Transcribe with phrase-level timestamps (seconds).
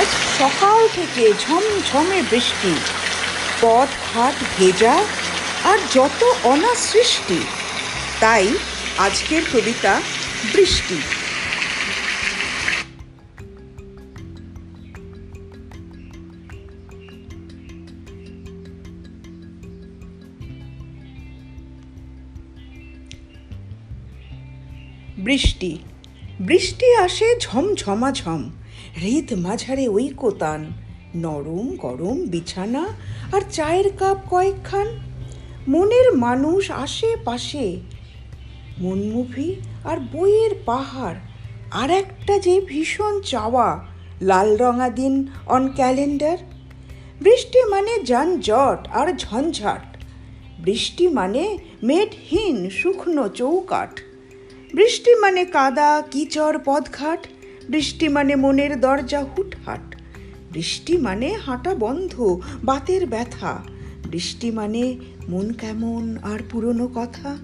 [0.00, 2.72] আজ সকাল থেকে ঝমঝমে বৃষ্টি,
[3.60, 4.94] পথ ঘাট ভেজা
[5.64, 7.40] আর যত অনাসৃষ্টি,
[8.20, 8.46] তাই
[8.98, 9.92] আজকের কবিতা
[10.54, 10.98] বৃষ্টি।
[25.26, 25.72] বৃষ্টি
[26.40, 28.42] বৃষ্টি আসে ঝমঝমাঝম
[29.00, 30.72] হৃদ মাঝারে ঐকতান,
[31.14, 32.84] নরম গরম বিছানা
[33.32, 34.86] আর চায়ের কাপ কয়েকখান।
[35.68, 37.80] মনের মানুষ আশেপাশে
[38.78, 39.54] মনমুভি
[39.84, 41.18] আর বইয়ের পাহাড়
[41.70, 43.68] আর একটা যে ভীষণ চাওয়া
[44.20, 46.38] লাল রঙা দিন অন ক্যালেন্ডার
[47.20, 49.84] বৃষ্টি মানে যানজট আর ঝঞ্ঝাট।
[50.58, 54.00] বৃষ্টি মানে মেঘহীন শুকনো চৌকাঠ।
[54.74, 57.26] বৃষ্টি মানে কাদা কিচর পদঘাট।
[57.70, 59.96] বৃষ্টি মানে মনের দরজা হুটহাট।
[60.52, 63.62] বৃষ্টি মানে হাঁটা বন্ধ, বাতের ব্যথা।
[64.10, 64.96] বৃষ্টি মানে
[65.28, 67.36] মন কেমন আর পুরনো কথা।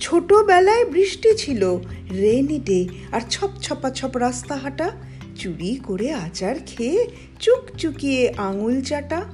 [0.00, 1.78] ছোটবেলায় বৃষ্টি ছিল,
[2.10, 4.90] রেনি ডে আর ছপ ছপা ছপ রাস্তা হাঁটা।
[5.36, 7.06] চুরি করে আচার খেয়ে
[7.40, 9.24] চুকচুকিয়ে আঙুল চাটা।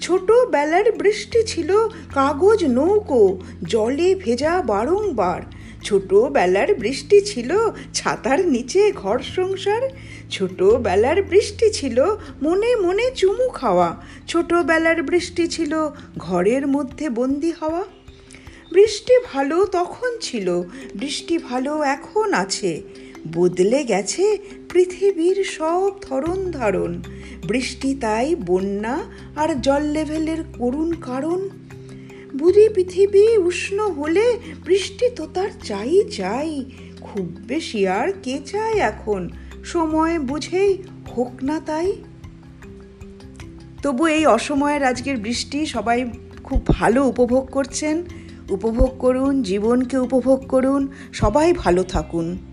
[0.00, 5.42] ছোটবেলার বৃষ্টি ছিল কাগজ নৌকো, জলে ভেজা বারংবার।
[5.82, 7.56] ছোটবেলার বৃষ্টি ছিল
[7.94, 9.82] ছাতার নিচে ঘর সংসার।
[10.30, 12.04] ছোটবেলার বৃষ্টি ছিল
[12.42, 13.96] মনে মনে চুমু খাওয়া।
[14.28, 17.84] ছোটবেলার বৃষ্টি ছিল ঘরের মধ্যে বন্দি হওয়া।
[18.72, 20.62] বৃষ্টি ভালো তখন ছিল,
[20.94, 22.82] বৃষ্টি ভালো এখন আছে।
[23.32, 24.38] বদলে গেছে
[24.72, 27.02] পৃথিবীর সব ধরন ধারণ।
[27.48, 28.98] বৃষ্টি তাই বন্যা
[29.36, 31.48] আর জল লেভেলের করুণ কারণ।
[32.36, 36.64] বুড়ি পৃথিবী উষ্ণ হলে বৃষ্টি তো তার চাই চাই।
[37.00, 39.30] খুব বেশি আর কে চায় এখন?
[39.64, 40.82] সময় বুঝেই
[41.16, 41.92] হোক না তাই।
[43.82, 46.10] তবু এই অসময়ের আজকের বৃষ্টি সবাই
[46.44, 48.04] খুব ভালো উপভোগ করছেন।
[48.50, 52.49] উপভোগ করুন, জীবনকে উপভোগ করুন, সবাই ভালো থাকুন।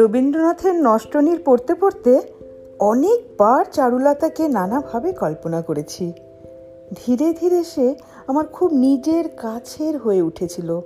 [0.00, 2.20] রবীন্দ্রনাথের নষ্টনীর পড়তে পড়তে
[2.78, 6.12] অনেকবার চারুলতাকে নানাভাবে কল্পনা করেছি।
[6.94, 7.94] ধীরে ধীরে সে
[8.26, 10.80] আমার খুব নিজের কাছের হয়ে উঠেছিল।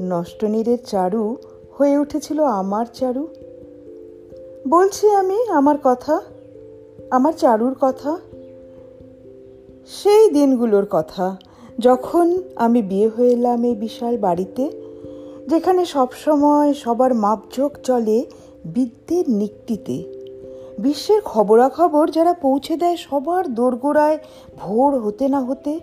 [0.00, 1.36] নষ্টনীরের চারু
[1.78, 3.28] হয়ে উঠেছিল আমার চারু।
[4.68, 6.20] বলছি আমি, আমার কথা,
[7.10, 8.16] আমার চারুর কথা,
[9.86, 11.36] সেই দিনগুলোর কথা।
[11.78, 14.85] যখন আমি বিয়ে হয়ে এলাম এই বিশাল বাড়িতে
[15.46, 18.26] যেখানে সবসময় সবার মাপঝোক চলে
[18.64, 20.04] বিদ্যের নিকটিতে।
[20.78, 24.18] বিশ্বের খবরাখবর যারা পৌঁছে দেয় সবার দোরগোড়ায়
[24.58, 25.80] ভোর হতে না হতে,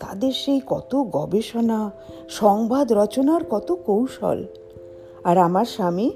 [0.00, 1.90] তাদের সেই কত গবেষণা,
[2.28, 4.44] সংবাদ রচনার কত কৌশল।
[5.24, 6.10] আর আমার স্বামী,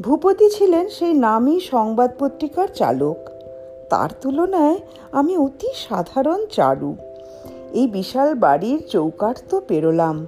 [0.00, 3.16] ভূপতি ছিলেন সেই নামী সংবাদ পত্রিকার চালক।
[3.90, 4.78] তার তুলনায়
[5.12, 6.96] আমি অতি সাধারণ চারু।
[7.72, 10.26] এই বিশাল বাড়ির চৌকাঠ তো পেরোলাম।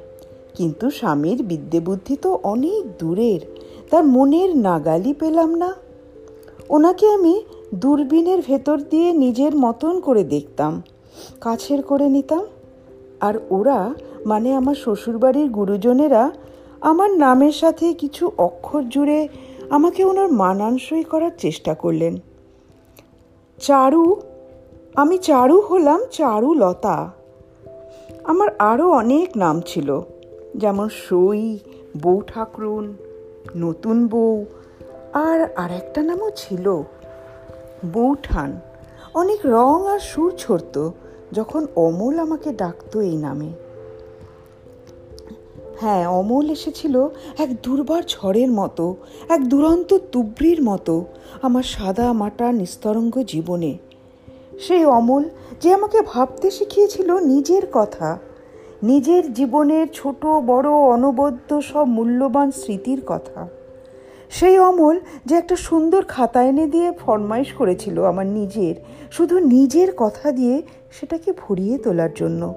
[0.55, 3.41] কিন্তু স্বামীর বিদ্যে বুদ্ধি তো অনেক দূরের,
[3.91, 5.75] তার মনের নাগালি পেলাম না।
[6.69, 7.45] ওনাকে আমি
[7.75, 10.83] দূরবীনের ভেতর দিয়ে নিজের মতন করে দেখতাম,
[11.41, 12.45] কাছের করে নিতাম।
[13.21, 13.95] আর ওরা
[14.27, 16.31] মানে আমার শ্বশুরবাড়ির গুরুজনেরা,
[16.81, 19.29] আমার নামের সাথে কিছু অক্ষর জুড়ে
[19.71, 22.17] আমাকে ওনার মানানসই করার চেষ্টা করলেন।
[23.59, 24.17] চারু,
[24.95, 27.13] আমি চারু হলাম চারু লতা
[28.25, 30.01] আমার আরও অনেক নাম ছিল।
[30.57, 31.59] যেমন সই,
[32.03, 32.97] বউ ঠাকরুন,
[33.57, 34.45] নতুন বউ,
[35.13, 36.83] আর আরেকটা নামও ছিল,
[37.93, 38.61] বৌঠান।
[39.15, 40.91] অনেক রং আর সুর ছড়ত
[41.33, 43.53] যখন অমল আমাকে ডাকতো এই নামে।
[45.81, 48.97] হ্যাঁ অমল এসেছিল এক দুর্বার ঝড়ের মতো,
[49.29, 51.05] এক দুরন্ত তুব্রির মতো
[51.43, 53.79] আমার সাদা মাটা নিস্তরঙ্গ জীবনে।
[54.61, 55.25] সেই অমল
[55.61, 58.19] যে আমাকে ভাবতে শিখিয়েছিল নিজের কথা
[58.83, 63.49] নিজের জীবনের ছোট, বড়, অনবদ্য সব মূল্যবান স্মৃতির কথা।
[64.31, 68.75] সেই অমল যে একটা সুন্দর খাতা এনে দিয়ে ফরমাইশ করেছিল আমার নিজের,
[69.11, 72.55] শুধু নিজের কথা দিয়ে সেটাকে ভরিয়ে তোলার জন্য।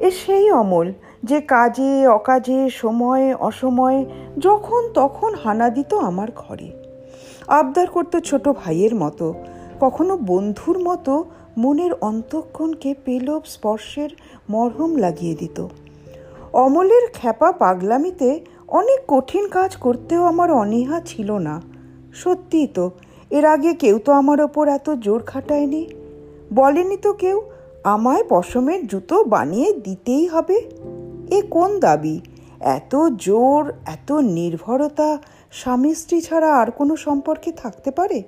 [0.00, 0.92] এ সেই অমল
[1.24, 4.04] যে কাজে, অকাজে, সময়ে, অসময়ে,
[4.38, 6.70] যখন তখন হানা দিত আমার ঘরে।
[7.46, 9.34] আবদার করতো ছোট ভাইয়ের মতো,
[9.80, 11.24] কখনো বন্ধুর মতো
[11.56, 14.10] মনের অন্তঃক্ষণকে পেলব স্পর্শের
[14.50, 15.66] মরহম লাগিয়ে দিত।
[16.52, 21.62] অমলের খ্যাপা পাগলামিতে অনেক কঠিন কাজ করতেও আমার অনীহা ছিল না।
[22.14, 22.90] সত্যিই তো,
[23.30, 25.88] এর আগে কেউ তো আমার ওপর এত জোর খাটায়নি।
[26.54, 27.42] বলেনি তো কেউ,
[27.84, 30.60] আমায় পশমের জুতো বানিয়ে দিতেই হবে?
[31.30, 32.20] এ কোন দাবি?
[32.60, 35.18] এত জোর, এত নির্ভরতা
[35.52, 38.22] স্বামী স্ত্রী ছাড়া আর কোনো সম্পর্কে থাকতে পারে?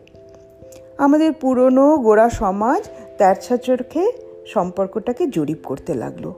[0.98, 4.12] আমাদের পুরনো গোড়া সমাজ তেরছা চোখে
[4.46, 6.32] সম্পর্কটাকে জরিপ করতে লাগল।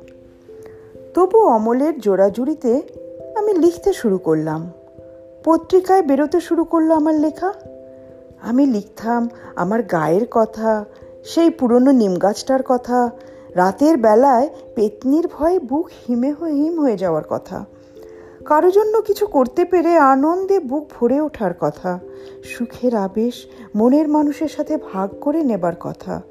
[1.15, 2.83] তবু অমলের জোড়াজুড়িতে
[3.37, 4.73] আমি লিখতে শুরু করলাম।
[5.45, 7.53] পত্রিকায় বেরোতে শুরু করল আমার লেখা।
[8.43, 10.85] আমি লিখতাম আমার গায়ের কথা,
[11.25, 13.11] সেই পুরনো নিম গাছটার কথা,
[13.55, 17.65] রাতের বেলায় পেতনির ভয়ে বুক হিমে হয়ে হিম হয়ে যাওয়ার কথা।
[18.45, 21.99] কারও জন্য কিছু করতে পেরে আনন্দে বুক ভরে ওঠার কথা,
[22.45, 26.23] সুখের আবেশ মনের মানুষের সাথে ভাগ করে নেবার কথা।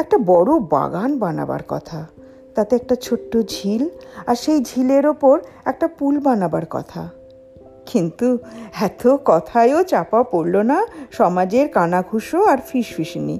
[0.00, 2.06] একটা বড় বাগান বানাবার কথা।
[2.54, 3.88] তাতে একটা ছোট্ট ঝিল
[4.26, 7.08] আর সেই ঝিলের ওপর একটা পুল বানাবার কথা।
[7.86, 8.38] কিন্তু
[8.80, 13.38] এত কথায়ও চাপা পড়ল না সমাজের কানাঘুষো আর ফিসফিসনি,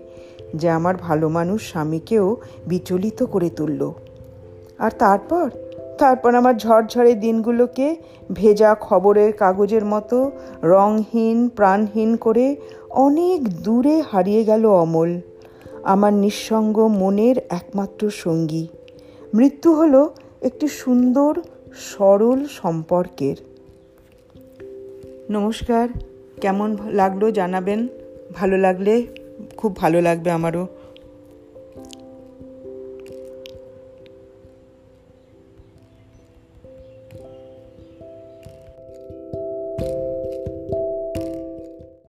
[0.55, 2.37] যে আমার ভালো মানুষ স্বামীকেও
[2.67, 3.93] বিচলিত করে তুলল।
[4.79, 5.51] আর তারপর?
[5.99, 7.97] তারপর আমার ঝড়ঝড়ে দিনগুলোকে
[8.33, 10.31] ভেজা খবরের কাগজের মতো
[10.63, 12.47] রংহীন প্রাণহীন করে
[12.91, 15.21] অনেক দূরে হারিয়ে গেল অমল।
[15.85, 18.69] আমার নিঃসঙ্গ মনের একমাত্র সঙ্গী।
[19.35, 20.09] মৃত্যু হল
[20.43, 21.41] একটি সুন্দর,
[21.75, 23.37] সরল সম্পর্কের।
[25.31, 25.89] নমস্কার,
[26.41, 27.89] কেমন লাগল জানাবেন?
[28.35, 29.07] ভালো লাগলে,
[29.57, 30.67] খুব ভালো লাগবে আমারও।